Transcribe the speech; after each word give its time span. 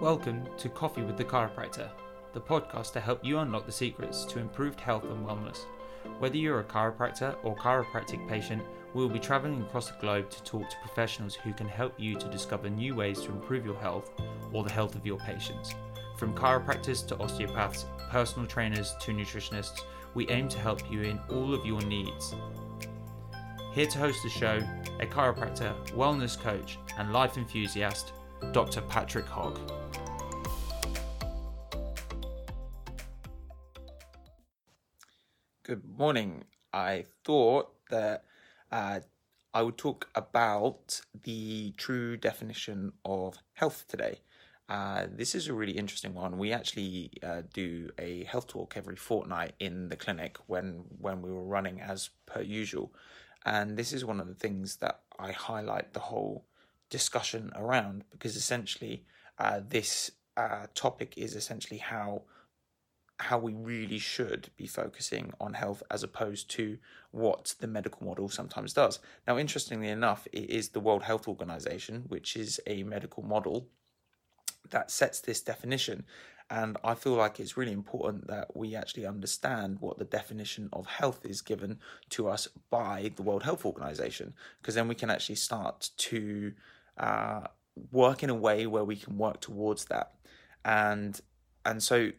Welcome 0.00 0.48
to 0.58 0.68
Coffee 0.68 1.02
with 1.02 1.16
the 1.16 1.24
Chiropractor, 1.24 1.88
the 2.32 2.40
podcast 2.40 2.92
to 2.94 3.00
help 3.00 3.24
you 3.24 3.38
unlock 3.38 3.64
the 3.64 3.72
secrets 3.72 4.24
to 4.24 4.40
improved 4.40 4.80
health 4.80 5.04
and 5.04 5.24
wellness. 5.24 5.66
Whether 6.18 6.36
you're 6.36 6.58
a 6.58 6.64
chiropractor 6.64 7.36
or 7.44 7.54
chiropractic 7.56 8.28
patient, 8.28 8.60
we 8.92 9.02
will 9.02 9.08
be 9.08 9.20
traveling 9.20 9.62
across 9.62 9.90
the 9.90 10.00
globe 10.00 10.30
to 10.30 10.42
talk 10.42 10.68
to 10.68 10.76
professionals 10.84 11.36
who 11.36 11.52
can 11.52 11.68
help 11.68 11.94
you 11.96 12.16
to 12.16 12.28
discover 12.28 12.68
new 12.68 12.96
ways 12.96 13.20
to 13.20 13.30
improve 13.30 13.64
your 13.64 13.76
health 13.76 14.10
or 14.52 14.64
the 14.64 14.72
health 14.72 14.96
of 14.96 15.06
your 15.06 15.18
patients. 15.18 15.74
From 16.18 16.34
chiropractors 16.34 17.06
to 17.06 17.18
osteopaths, 17.18 17.86
personal 18.10 18.48
trainers 18.48 18.96
to 19.00 19.12
nutritionists, 19.12 19.82
we 20.14 20.28
aim 20.28 20.48
to 20.48 20.58
help 20.58 20.90
you 20.90 21.02
in 21.02 21.20
all 21.30 21.54
of 21.54 21.64
your 21.64 21.80
needs. 21.82 22.34
Here 23.72 23.86
to 23.86 23.98
host 23.98 24.18
the 24.24 24.28
show, 24.28 24.60
a 24.98 25.06
chiropractor, 25.06 25.72
wellness 25.90 26.38
coach, 26.38 26.78
and 26.98 27.12
life 27.12 27.38
enthusiast, 27.38 28.12
Dr. 28.52 28.82
Patrick 28.82 29.26
Hogg. 29.26 29.58
Good 35.74 35.98
morning. 35.98 36.44
I 36.72 37.04
thought 37.24 37.74
that 37.90 38.22
uh, 38.70 39.00
I 39.52 39.62
would 39.62 39.76
talk 39.76 40.08
about 40.14 41.00
the 41.24 41.72
true 41.76 42.16
definition 42.16 42.92
of 43.04 43.38
health 43.54 43.84
today. 43.88 44.20
Uh, 44.68 45.06
this 45.10 45.34
is 45.34 45.48
a 45.48 45.52
really 45.52 45.72
interesting 45.72 46.14
one. 46.14 46.38
We 46.38 46.52
actually 46.52 47.10
uh, 47.24 47.42
do 47.52 47.90
a 47.98 48.22
health 48.22 48.46
talk 48.46 48.74
every 48.76 48.94
fortnight 48.94 49.54
in 49.58 49.88
the 49.88 49.96
clinic 49.96 50.36
when 50.46 50.84
when 51.00 51.22
we 51.22 51.32
were 51.32 51.42
running 51.42 51.80
as 51.80 52.10
per 52.24 52.40
usual, 52.40 52.92
and 53.44 53.76
this 53.76 53.92
is 53.92 54.04
one 54.04 54.20
of 54.20 54.28
the 54.28 54.36
things 54.36 54.76
that 54.76 55.00
I 55.18 55.32
highlight 55.32 55.92
the 55.92 56.06
whole 56.10 56.44
discussion 56.88 57.50
around 57.56 58.04
because 58.12 58.36
essentially 58.36 59.06
uh, 59.40 59.58
this 59.68 60.12
uh, 60.36 60.68
topic 60.76 61.14
is 61.16 61.34
essentially 61.34 61.78
how 61.78 62.22
how 63.20 63.38
we 63.38 63.54
really 63.54 63.98
should 63.98 64.50
be 64.56 64.66
focusing 64.66 65.32
on 65.40 65.54
health 65.54 65.82
as 65.90 66.02
opposed 66.02 66.50
to 66.50 66.78
what 67.12 67.54
the 67.60 67.66
medical 67.66 68.04
model 68.04 68.28
sometimes 68.28 68.72
does. 68.72 68.98
Now, 69.26 69.38
interestingly 69.38 69.88
enough, 69.88 70.26
it 70.32 70.50
is 70.50 70.70
the 70.70 70.80
World 70.80 71.04
Health 71.04 71.28
Organization, 71.28 72.04
which 72.08 72.36
is 72.36 72.60
a 72.66 72.82
medical 72.82 73.22
model 73.22 73.68
that 74.70 74.90
sets 74.90 75.20
this 75.20 75.40
definition. 75.40 76.04
And 76.50 76.76
I 76.82 76.94
feel 76.94 77.14
like 77.14 77.38
it's 77.38 77.56
really 77.56 77.72
important 77.72 78.26
that 78.26 78.54
we 78.56 78.74
actually 78.74 79.06
understand 79.06 79.78
what 79.80 79.98
the 79.98 80.04
definition 80.04 80.68
of 80.72 80.86
health 80.86 81.24
is 81.24 81.40
given 81.40 81.78
to 82.10 82.28
us 82.28 82.48
by 82.68 83.12
the 83.16 83.22
World 83.22 83.44
Health 83.44 83.64
Organization, 83.64 84.34
because 84.60 84.74
then 84.74 84.88
we 84.88 84.94
can 84.94 85.08
actually 85.08 85.36
start 85.36 85.90
to 85.98 86.52
uh, 86.98 87.42
work 87.92 88.22
in 88.22 88.30
a 88.30 88.34
way 88.34 88.66
where 88.66 88.84
we 88.84 88.96
can 88.96 89.16
work 89.16 89.40
towards 89.40 89.86
that. 89.86 90.14
And 90.64 91.20
and 91.64 91.82
so 91.82 92.10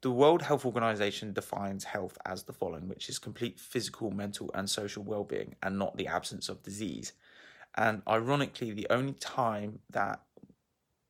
the 0.00 0.10
World 0.10 0.42
Health 0.42 0.64
Organization 0.64 1.32
defines 1.32 1.84
health 1.84 2.16
as 2.24 2.44
the 2.44 2.52
following, 2.52 2.88
which 2.88 3.08
is 3.08 3.18
complete 3.18 3.58
physical, 3.58 4.10
mental, 4.10 4.50
and 4.54 4.70
social 4.70 5.02
well 5.02 5.24
being, 5.24 5.56
and 5.62 5.78
not 5.78 5.96
the 5.96 6.06
absence 6.06 6.48
of 6.48 6.62
disease. 6.62 7.12
And 7.76 8.02
ironically, 8.06 8.72
the 8.72 8.86
only 8.90 9.14
time 9.14 9.80
that 9.90 10.22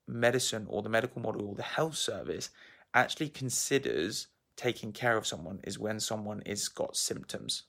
medicine 0.06 0.66
or 0.68 0.82
the 0.82 0.88
medical 0.88 1.20
model 1.20 1.48
or 1.48 1.54
the 1.54 1.62
health 1.62 1.96
service 1.96 2.50
actually 2.94 3.28
considers 3.28 4.28
taking 4.56 4.92
care 4.92 5.16
of 5.16 5.26
someone 5.26 5.60
is 5.64 5.78
when 5.78 6.00
someone 6.00 6.42
is 6.46 6.68
got 6.68 6.96
symptoms 6.96 7.64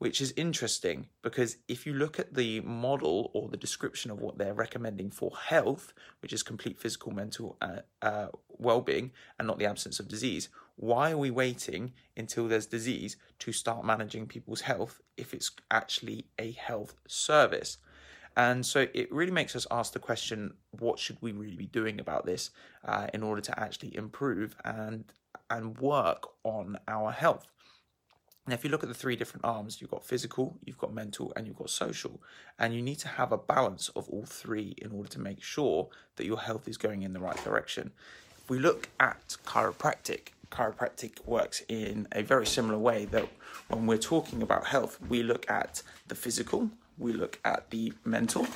which 0.00 0.22
is 0.22 0.32
interesting 0.34 1.06
because 1.20 1.58
if 1.68 1.84
you 1.84 1.92
look 1.92 2.18
at 2.18 2.32
the 2.32 2.62
model 2.62 3.30
or 3.34 3.50
the 3.50 3.56
description 3.58 4.10
of 4.10 4.18
what 4.18 4.38
they're 4.38 4.54
recommending 4.54 5.10
for 5.10 5.30
health, 5.36 5.92
which 6.22 6.32
is 6.32 6.42
complete 6.42 6.80
physical, 6.80 7.12
mental 7.12 7.58
uh, 7.60 7.80
uh, 8.00 8.28
well 8.48 8.80
being 8.80 9.12
and 9.38 9.46
not 9.46 9.58
the 9.58 9.66
absence 9.66 10.00
of 10.00 10.08
disease, 10.08 10.48
why 10.76 11.10
are 11.10 11.18
we 11.18 11.30
waiting 11.30 11.92
until 12.16 12.48
there's 12.48 12.64
disease 12.64 13.18
to 13.40 13.52
start 13.52 13.84
managing 13.84 14.26
people's 14.26 14.62
health 14.62 15.02
if 15.18 15.34
it's 15.34 15.50
actually 15.70 16.24
a 16.38 16.52
health 16.52 16.94
service? 17.06 17.76
And 18.38 18.64
so 18.64 18.86
it 18.94 19.12
really 19.12 19.32
makes 19.32 19.54
us 19.54 19.66
ask 19.70 19.92
the 19.92 19.98
question 19.98 20.54
what 20.70 20.98
should 20.98 21.18
we 21.20 21.32
really 21.32 21.56
be 21.56 21.66
doing 21.66 22.00
about 22.00 22.24
this 22.24 22.52
uh, 22.86 23.08
in 23.12 23.22
order 23.22 23.42
to 23.42 23.60
actually 23.60 23.94
improve 23.94 24.56
and, 24.64 25.04
and 25.50 25.76
work 25.76 26.26
on 26.42 26.78
our 26.88 27.10
health? 27.10 27.52
Now, 28.46 28.54
if 28.54 28.64
you 28.64 28.70
look 28.70 28.82
at 28.82 28.88
the 28.88 28.94
three 28.94 29.16
different 29.16 29.44
arms, 29.44 29.80
you've 29.80 29.90
got 29.90 30.04
physical, 30.04 30.56
you've 30.64 30.78
got 30.78 30.92
mental, 30.92 31.32
and 31.36 31.46
you've 31.46 31.58
got 31.58 31.70
social. 31.70 32.20
And 32.58 32.74
you 32.74 32.82
need 32.82 32.98
to 33.00 33.08
have 33.08 33.32
a 33.32 33.38
balance 33.38 33.90
of 33.90 34.08
all 34.08 34.24
three 34.24 34.74
in 34.78 34.92
order 34.92 35.08
to 35.10 35.20
make 35.20 35.42
sure 35.42 35.88
that 36.16 36.26
your 36.26 36.40
health 36.40 36.66
is 36.66 36.76
going 36.76 37.02
in 37.02 37.12
the 37.12 37.20
right 37.20 37.42
direction. 37.44 37.92
If 38.38 38.50
we 38.50 38.58
look 38.58 38.88
at 38.98 39.36
chiropractic, 39.44 40.28
chiropractic 40.50 41.24
works 41.24 41.62
in 41.68 42.08
a 42.12 42.22
very 42.22 42.46
similar 42.46 42.78
way 42.78 43.04
that 43.06 43.28
when 43.68 43.86
we're 43.86 43.98
talking 43.98 44.42
about 44.42 44.66
health, 44.66 44.98
we 45.08 45.22
look 45.22 45.48
at 45.50 45.82
the 46.08 46.14
physical, 46.14 46.70
we 46.98 47.12
look 47.12 47.38
at 47.44 47.70
the 47.70 47.92
mental, 48.04 48.46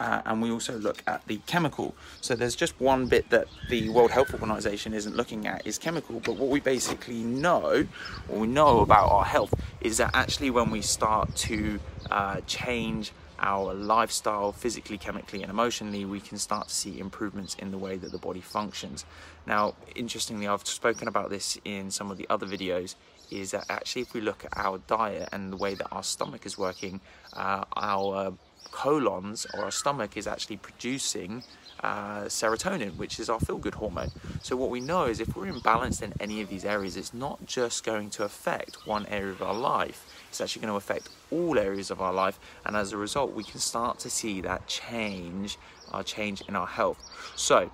uh, 0.00 0.22
and 0.24 0.40
we 0.40 0.50
also 0.50 0.76
look 0.78 1.02
at 1.06 1.24
the 1.26 1.36
chemical. 1.46 1.94
So 2.22 2.34
there's 2.34 2.56
just 2.56 2.80
one 2.80 3.06
bit 3.06 3.28
that 3.30 3.46
the 3.68 3.90
World 3.90 4.10
Health 4.10 4.32
Organization 4.32 4.94
isn't 4.94 5.14
looking 5.14 5.46
at 5.46 5.66
is 5.66 5.78
chemical, 5.78 6.20
but 6.20 6.36
what 6.36 6.48
we 6.48 6.58
basically 6.58 7.22
know, 7.22 7.86
what 8.26 8.40
we 8.40 8.46
know 8.46 8.80
about 8.80 9.10
our 9.10 9.24
health, 9.24 9.54
is 9.82 9.98
that 9.98 10.10
actually 10.14 10.50
when 10.50 10.70
we 10.70 10.80
start 10.80 11.36
to 11.36 11.78
uh, 12.10 12.40
change 12.46 13.12
our 13.40 13.72
lifestyle 13.72 14.52
physically, 14.52 14.98
chemically, 14.98 15.42
and 15.42 15.50
emotionally, 15.50 16.04
we 16.04 16.20
can 16.20 16.38
start 16.38 16.68
to 16.68 16.74
see 16.74 16.98
improvements 16.98 17.54
in 17.58 17.70
the 17.70 17.78
way 17.78 17.96
that 17.96 18.12
the 18.12 18.18
body 18.18 18.40
functions. 18.40 19.04
Now, 19.46 19.74
interestingly, 19.94 20.46
I've 20.46 20.66
spoken 20.66 21.08
about 21.08 21.30
this 21.30 21.58
in 21.64 21.90
some 21.90 22.10
of 22.10 22.18
the 22.18 22.26
other 22.28 22.46
videos. 22.46 22.96
Is 23.30 23.52
that 23.52 23.64
actually, 23.70 24.02
if 24.02 24.12
we 24.12 24.20
look 24.20 24.44
at 24.44 24.52
our 24.56 24.78
diet 24.88 25.28
and 25.32 25.52
the 25.52 25.56
way 25.56 25.74
that 25.74 25.86
our 25.92 26.02
stomach 26.02 26.44
is 26.44 26.58
working, 26.58 27.00
uh, 27.32 27.64
our 27.76 28.34
colons 28.70 29.46
or 29.54 29.64
our 29.64 29.70
stomach 29.70 30.16
is 30.16 30.26
actually 30.26 30.56
producing 30.56 31.42
uh, 31.82 32.24
serotonin, 32.24 32.96
which 32.96 33.18
is 33.18 33.28
our 33.30 33.40
feel 33.40 33.56
good 33.56 33.74
hormone. 33.74 34.10
So, 34.42 34.56
what 34.56 34.70
we 34.70 34.80
know 34.80 35.04
is 35.04 35.20
if 35.20 35.34
we're 35.34 35.50
imbalanced 35.50 36.02
in 36.02 36.12
any 36.20 36.40
of 36.42 36.48
these 36.48 36.64
areas, 36.64 36.96
it's 36.96 37.14
not 37.14 37.46
just 37.46 37.84
going 37.84 38.10
to 38.10 38.24
affect 38.24 38.86
one 38.86 39.06
area 39.06 39.32
of 39.32 39.42
our 39.42 39.54
life, 39.54 40.06
it's 40.28 40.40
actually 40.40 40.62
going 40.62 40.72
to 40.72 40.76
affect 40.76 41.08
all 41.30 41.58
areas 41.58 41.90
of 41.90 42.00
our 42.00 42.12
life. 42.12 42.38
And 42.64 42.76
as 42.76 42.92
a 42.92 42.96
result, 42.96 43.32
we 43.34 43.44
can 43.44 43.60
start 43.60 43.98
to 44.00 44.10
see 44.10 44.40
that 44.42 44.66
change, 44.66 45.58
our 45.90 46.02
change 46.02 46.42
in 46.42 46.54
our 46.54 46.66
health. 46.66 46.98
So, 47.36 47.70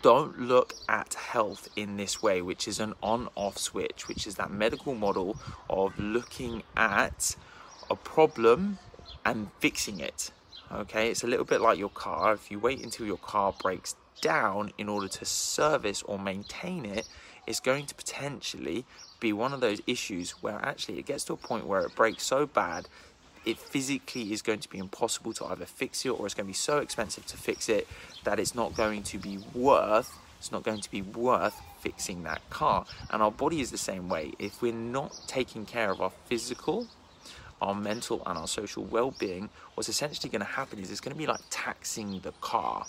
don't 0.00 0.40
look 0.40 0.74
at 0.88 1.14
health 1.14 1.68
in 1.76 1.98
this 1.98 2.22
way, 2.22 2.40
which 2.40 2.66
is 2.66 2.80
an 2.80 2.94
on 3.02 3.28
off 3.34 3.58
switch, 3.58 4.08
which 4.08 4.26
is 4.26 4.36
that 4.36 4.50
medical 4.50 4.94
model 4.94 5.36
of 5.68 5.98
looking 5.98 6.62
at 6.76 7.36
a 7.90 7.96
problem 7.96 8.78
and 9.24 9.48
fixing 9.60 10.00
it. 10.00 10.30
Okay, 10.72 11.10
it's 11.10 11.22
a 11.22 11.26
little 11.26 11.44
bit 11.44 11.60
like 11.60 11.78
your 11.78 11.90
car. 11.90 12.32
If 12.34 12.50
you 12.50 12.58
wait 12.58 12.82
until 12.82 13.06
your 13.06 13.18
car 13.18 13.54
breaks 13.62 13.94
down 14.20 14.72
in 14.78 14.88
order 14.88 15.08
to 15.08 15.24
service 15.24 16.02
or 16.02 16.18
maintain 16.18 16.84
it, 16.84 17.08
it's 17.46 17.60
going 17.60 17.86
to 17.86 17.94
potentially 17.94 18.84
be 19.20 19.32
one 19.32 19.52
of 19.52 19.60
those 19.60 19.80
issues 19.86 20.30
where 20.42 20.58
actually 20.62 20.98
it 20.98 21.06
gets 21.06 21.24
to 21.24 21.32
a 21.32 21.36
point 21.36 21.66
where 21.66 21.82
it 21.82 21.94
breaks 21.94 22.24
so 22.24 22.46
bad 22.46 22.88
it 23.44 23.58
physically 23.58 24.32
is 24.32 24.40
going 24.40 24.60
to 24.60 24.68
be 24.70 24.78
impossible 24.78 25.32
to 25.34 25.44
either 25.46 25.66
fix 25.66 26.04
it 26.06 26.08
or 26.08 26.24
it's 26.24 26.34
going 26.34 26.46
to 26.46 26.50
be 26.50 26.54
so 26.54 26.78
expensive 26.78 27.26
to 27.26 27.36
fix 27.36 27.68
it 27.68 27.86
that 28.24 28.38
it's 28.38 28.54
not 28.54 28.74
going 28.74 29.02
to 29.02 29.18
be 29.18 29.38
worth 29.54 30.16
it's 30.38 30.52
not 30.52 30.62
going 30.62 30.80
to 30.80 30.90
be 30.90 31.02
worth 31.02 31.60
fixing 31.80 32.22
that 32.22 32.40
car 32.50 32.84
and 33.10 33.22
our 33.22 33.30
body 33.30 33.60
is 33.60 33.70
the 33.70 33.78
same 33.78 34.08
way 34.08 34.32
if 34.38 34.62
we're 34.62 34.72
not 34.72 35.18
taking 35.26 35.64
care 35.66 35.90
of 35.90 36.00
our 36.00 36.12
physical 36.26 36.86
our 37.64 37.74
mental 37.74 38.22
and 38.26 38.38
our 38.38 38.46
social 38.46 38.84
well-being, 38.84 39.48
what's 39.74 39.88
essentially 39.88 40.30
going 40.30 40.40
to 40.40 40.46
happen 40.46 40.78
is 40.78 40.90
it's 40.90 41.00
going 41.00 41.14
to 41.14 41.18
be 41.18 41.26
like 41.26 41.40
taxing 41.50 42.20
the 42.20 42.32
car. 42.40 42.86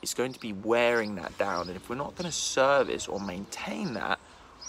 It's 0.00 0.14
going 0.14 0.32
to 0.32 0.40
be 0.40 0.52
wearing 0.52 1.16
that 1.16 1.36
down, 1.38 1.68
and 1.68 1.76
if 1.76 1.88
we're 1.88 1.96
not 1.96 2.14
going 2.16 2.30
to 2.30 2.36
service 2.36 3.08
or 3.08 3.20
maintain 3.20 3.94
that, 3.94 4.18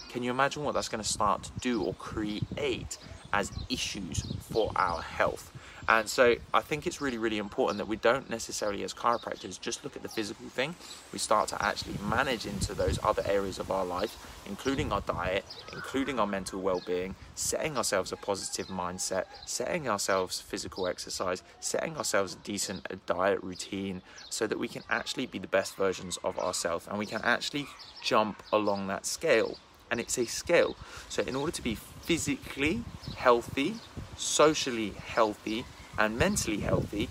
can 0.10 0.24
you 0.24 0.32
imagine 0.32 0.64
what 0.64 0.74
that's 0.74 0.90
going 0.90 1.04
to 1.04 1.10
start 1.10 1.44
to 1.44 1.52
do 1.60 1.82
or 1.82 1.94
create 1.96 2.98
as 3.32 3.52
issues 3.70 4.24
for 4.52 4.72
our 4.76 5.02
health? 5.02 5.52
And 5.88 6.08
so 6.08 6.36
I 6.54 6.62
think 6.62 6.88
it's 6.88 7.02
really, 7.02 7.18
really 7.18 7.38
important 7.38 7.78
that 7.78 7.88
we 7.88 7.98
don't 7.98 8.30
necessarily, 8.30 8.84
as 8.84 8.94
chiropractors, 8.94 9.60
just 9.60 9.84
look 9.84 9.98
at 9.98 10.02
the 10.02 10.10
physical 10.10 10.48
thing. 10.48 10.76
We 11.12 11.20
start 11.20 11.50
to 11.50 11.62
actually 11.62 11.96
manage 12.02 12.46
into 12.46 12.74
those 12.74 13.00
other 13.04 13.22
areas 13.26 13.60
of 13.60 13.70
our 13.70 13.84
life, 13.84 14.18
including 14.46 14.94
our 14.94 15.02
diet, 15.02 15.44
including 15.74 16.20
our 16.20 16.28
mental 16.28 16.62
well 16.62 16.82
being, 16.86 17.16
setting 17.36 17.76
ourselves 17.76 18.14
a 18.14 18.16
positive 18.16 18.68
mindset, 18.68 19.26
setting 19.46 19.90
ourselves 19.90 20.40
physical 20.40 20.88
exercise, 20.88 21.44
setting 21.60 21.98
ourselves 21.98 22.34
a 22.34 22.38
decent 22.38 22.88
uh, 22.90 22.96
diet 23.06 23.44
routine 23.44 24.02
so 24.30 24.48
that 24.48 24.60
we 24.60 24.70
can 24.70 24.84
actually 24.90 25.26
be 25.26 25.40
the 25.40 25.48
best 25.48 25.76
versions 25.76 26.18
of 26.24 26.40
ourselves 26.40 26.88
and 26.88 26.98
we 26.98 27.06
can 27.06 27.22
actually 27.24 27.68
jump 28.02 28.42
along 28.54 28.88
that 28.88 29.06
scale. 29.06 29.58
And 29.94 30.00
it's 30.00 30.18
a 30.18 30.26
scale. 30.26 30.76
So, 31.08 31.22
in 31.22 31.36
order 31.36 31.52
to 31.52 31.62
be 31.62 31.76
physically 31.76 32.84
healthy, 33.16 33.76
socially 34.18 34.90
healthy, 34.90 35.66
and 36.00 36.18
mentally 36.18 36.62
healthy, 36.62 37.10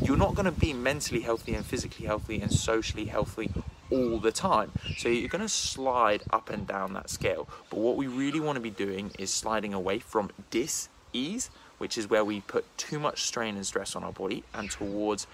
you're 0.00 0.16
not 0.16 0.34
going 0.34 0.46
to 0.46 0.50
be 0.50 0.72
mentally 0.72 1.20
healthy 1.20 1.52
and 1.52 1.62
physically 1.62 2.06
healthy 2.06 2.40
and 2.40 2.50
socially 2.50 3.04
healthy 3.04 3.50
all 3.90 4.18
the 4.18 4.32
time. 4.32 4.72
So 4.96 5.10
you're 5.10 5.28
going 5.28 5.42
to 5.42 5.48
slide 5.50 6.22
up 6.32 6.48
and 6.48 6.66
down 6.66 6.94
that 6.94 7.10
scale. 7.10 7.50
But 7.68 7.80
what 7.80 7.96
we 7.96 8.06
really 8.06 8.40
want 8.40 8.56
to 8.56 8.62
be 8.62 8.70
doing 8.70 9.10
is 9.18 9.30
sliding 9.30 9.74
away 9.74 9.98
from 9.98 10.30
dis-ease, 10.48 11.50
which 11.76 11.98
is 11.98 12.08
where 12.08 12.24
we 12.24 12.40
put 12.40 12.64
too 12.78 12.98
much 12.98 13.24
strain 13.24 13.56
and 13.56 13.66
stress 13.66 13.94
on 13.94 14.02
our 14.02 14.12
body, 14.12 14.42
and 14.54 14.70
towards 14.70 15.26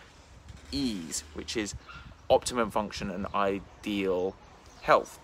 ease, 0.73 1.23
which 1.35 1.57
is 1.57 1.77
optimum 2.29 2.73
function 2.73 3.09
and 3.09 3.29
ideal 3.37 4.35
health. 4.81 5.21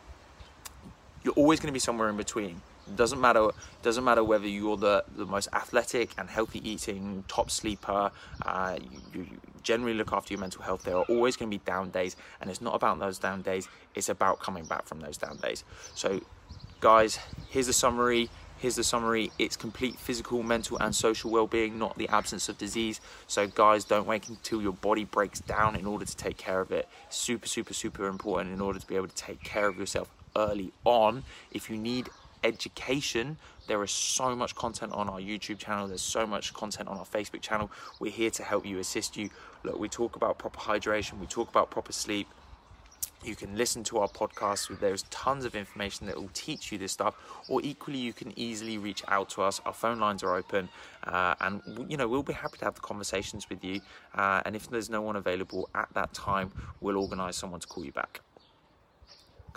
You're 1.25 1.35
always 1.35 1.61
going 1.61 1.69
to 1.69 1.73
be 1.73 1.81
somewhere 1.81 2.09
in 2.09 2.17
between. 2.17 2.61
Doesn't 2.95 3.21
matter. 3.21 3.49
Doesn't 3.83 4.05
matter 4.05 4.25
whether 4.25 4.47
you're 4.47 4.77
the, 4.77 5.05
the 5.17 5.27
most 5.27 5.49
athletic 5.53 6.11
and 6.17 6.29
healthy 6.29 6.67
eating, 6.69 7.25
top 7.29 7.51
sleeper. 7.51 8.11
Uh, 8.45 8.79
you, 9.13 9.21
you 9.21 9.27
generally 9.63 9.95
look 9.95 10.13
after 10.13 10.33
your 10.33 10.41
mental 10.41 10.63
health. 10.63 10.85
There 10.85 10.97
are 10.97 11.05
always 11.05 11.37
going 11.37 11.51
to 11.51 11.59
be 11.59 11.63
down 11.65 11.91
days, 11.91 12.17
and 12.41 12.49
it's 12.51 12.61
not 12.61 12.75
about 12.75 12.99
those 12.99 13.19
down 13.19 13.43
days. 13.43 13.69
It's 13.95 14.09
about 14.09 14.41
coming 14.41 14.65
back 14.65 14.87
from 14.87 15.01
those 15.01 15.17
down 15.17 15.37
days. 15.39 15.65
So, 15.95 16.21
guys, 16.81 17.19
here's 17.51 17.67
the 17.67 17.73
summary. 17.73 18.31
Here's 18.59 18.77
the 18.77 18.85
summary. 18.85 19.31
It's 19.39 19.57
complete 19.57 19.97
physical, 19.97 20.43
mental, 20.43 20.79
and 20.79 20.95
social 20.95 21.31
well-being, 21.31 21.79
not 21.79 21.97
the 21.99 22.09
absence 22.09 22.49
of 22.49 22.59
disease. 22.59 23.01
So, 23.27 23.47
guys, 23.47 23.85
don't 23.85 24.07
wait 24.07 24.29
until 24.29 24.63
your 24.63 24.73
body 24.73 25.05
breaks 25.05 25.41
down 25.41 25.77
in 25.77 25.87
order 25.87 26.05
to 26.05 26.17
take 26.17 26.39
care 26.39 26.61
of 26.61 26.73
it. 26.73 26.89
Super, 27.11 27.47
super, 27.47 27.75
super 27.75 28.07
important 28.07 28.55
in 28.55 28.61
order 28.61 28.79
to 28.79 28.87
be 28.87 28.97
able 28.97 29.09
to 29.09 29.15
take 29.15 29.43
care 29.43 29.69
of 29.69 29.79
yourself 29.79 30.09
early 30.39 30.73
on. 30.85 31.25
If 31.51 31.69
you 31.69 31.77
need 31.77 32.09
education. 32.45 33.37
There 33.67 33.83
is 33.83 33.91
so 33.91 34.35
much 34.35 34.55
content 34.55 34.93
on 34.93 35.09
our 35.09 35.21
YouTube 35.21 35.59
channel, 35.59 35.89
there's 35.89 36.01
so 36.01 36.27
much 36.27 36.55
content 36.55 36.89
on 36.89 36.97
our 36.99 37.05
Facebook 37.05 37.43
channel. 37.43 37.71
We're 38.01 38.13
here 38.13 38.31
to 38.31 38.43
help 38.43 38.65
you, 38.65 38.79
assist 38.79 39.17
you. 39.17 39.31
Look, 39.63 39.79
we 39.79 39.89
talk 39.89 40.17
about 40.17 40.39
proper 40.39 40.59
hydration, 40.59 41.19
we 41.19 41.27
talk 41.27 41.49
about 41.51 41.71
proper 41.71 41.93
sleep. 41.93 42.29
You 43.25 43.35
can 43.35 43.57
listen 43.57 43.83
to 43.85 43.99
our 43.99 44.07
podcast. 44.07 44.79
There's 44.79 45.03
tons 45.11 45.45
of 45.45 45.57
information 45.57 46.07
that 46.07 46.15
will 46.15 46.31
teach 46.35 46.71
you 46.71 46.79
this 46.79 46.93
stuff. 46.93 47.17
Or 47.49 47.61
equally, 47.65 47.99
you 47.99 48.13
can 48.13 48.33
easily 48.39 48.79
reach 48.79 49.03
out 49.09 49.29
to 49.31 49.43
us. 49.43 49.61
Our 49.67 49.73
phone 49.73 49.99
lines 49.99 50.23
are 50.23 50.37
open, 50.37 50.69
uh, 51.03 51.35
and 51.41 51.61
you 51.89 51.97
know 51.97 52.07
we'll 52.07 52.23
be 52.23 52.33
happy 52.33 52.59
to 52.59 52.65
have 52.65 52.77
the 52.77 52.81
conversations 52.81 53.51
with 53.51 53.65
you. 53.65 53.81
Uh, 54.15 54.43
and 54.47 54.55
if 54.55 54.71
there's 54.71 54.89
no 54.89 55.03
one 55.03 55.17
available 55.17 55.69
at 55.75 55.89
that 55.95 56.15
time, 56.15 56.53
we'll 56.81 56.97
organise 56.97 57.37
someone 57.37 57.59
to 57.59 57.67
call 57.67 57.85
you 57.85 57.91
back. 57.91 58.21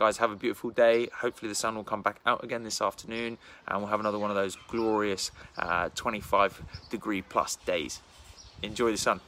Guys, 0.01 0.18
have 0.18 0.31
a 0.31 0.36
beautiful 0.36 0.71
day. 0.71 1.07
Hopefully, 1.13 1.48
the 1.48 1.53
sun 1.53 1.75
will 1.75 1.83
come 1.83 2.01
back 2.01 2.21
out 2.25 2.44
again 2.44 2.63
this 2.63 2.81
afternoon 2.81 3.38
and 3.68 3.77
we'll 3.77 3.88
have 3.88 4.00
another 4.00 4.18
one 4.18 4.31
of 4.31 4.36
those 4.36 4.57
glorious 4.68 5.30
uh, 5.59 5.89
25 5.94 6.59
degree 6.89 7.21
plus 7.21 7.57
days. 7.68 8.01
Enjoy 8.63 8.89
the 8.89 8.98
sun. 8.98 9.19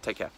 Take 0.00 0.16
care. 0.16 0.30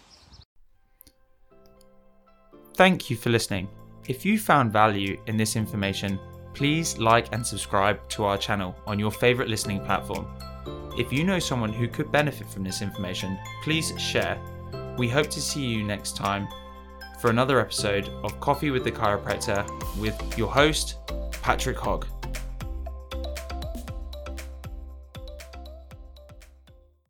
Thank 2.74 3.08
you 3.08 3.14
for 3.14 3.30
listening. 3.30 3.68
If 4.08 4.24
you 4.24 4.36
found 4.36 4.72
value 4.72 5.16
in 5.28 5.36
this 5.36 5.54
information, 5.54 6.18
please 6.54 6.98
like 6.98 7.32
and 7.32 7.46
subscribe 7.46 8.00
to 8.08 8.24
our 8.24 8.36
channel 8.36 8.74
on 8.84 8.98
your 8.98 9.12
favorite 9.12 9.48
listening 9.48 9.84
platform. 9.84 10.26
If 10.98 11.12
you 11.12 11.22
know 11.22 11.38
someone 11.38 11.72
who 11.72 11.86
could 11.86 12.10
benefit 12.10 12.48
from 12.48 12.64
this 12.64 12.82
information, 12.82 13.38
please 13.62 13.92
share. 13.96 14.40
We 14.96 15.08
hope 15.08 15.28
to 15.28 15.40
see 15.40 15.64
you 15.64 15.84
next 15.84 16.16
time 16.16 16.48
for 17.20 17.30
another 17.30 17.60
episode 17.60 18.08
of 18.22 18.38
Coffee 18.40 18.70
with 18.70 18.84
the 18.84 18.92
Chiropractor 18.92 19.66
with 19.98 20.38
your 20.38 20.48
host, 20.48 20.96
Patrick 21.42 21.76
Hogg. 21.76 22.06